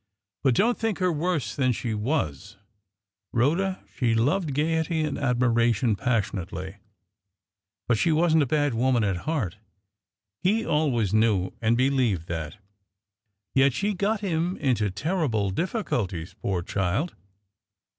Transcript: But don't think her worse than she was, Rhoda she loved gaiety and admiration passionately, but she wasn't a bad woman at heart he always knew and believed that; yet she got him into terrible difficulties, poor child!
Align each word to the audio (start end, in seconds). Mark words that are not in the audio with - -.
But 0.43 0.55
don't 0.55 0.79
think 0.79 0.97
her 0.97 1.11
worse 1.11 1.55
than 1.55 1.73
she 1.73 1.93
was, 1.93 2.57
Rhoda 3.31 3.83
she 3.95 4.15
loved 4.15 4.55
gaiety 4.55 5.01
and 5.01 5.15
admiration 5.15 5.95
passionately, 5.95 6.77
but 7.87 7.99
she 7.99 8.11
wasn't 8.11 8.41
a 8.41 8.47
bad 8.47 8.73
woman 8.73 9.03
at 9.03 9.17
heart 9.29 9.57
he 10.41 10.65
always 10.65 11.13
knew 11.13 11.51
and 11.61 11.77
believed 11.77 12.25
that; 12.29 12.57
yet 13.53 13.73
she 13.73 13.93
got 13.93 14.21
him 14.21 14.57
into 14.57 14.89
terrible 14.89 15.51
difficulties, 15.51 16.33
poor 16.33 16.63
child! 16.63 17.13